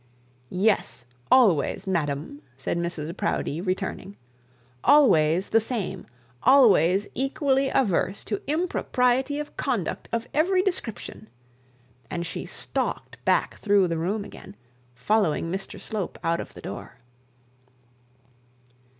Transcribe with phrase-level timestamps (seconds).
[0.49, 4.17] 'Yes always madam,' said Mrs Proudie, returning;
[4.83, 6.07] 'always the same
[6.41, 11.29] always equally adverse to the impropriety of conduct of every description;'
[12.09, 14.55] and she stalked back through the room again,
[14.95, 16.97] following Mr Slope out of the door.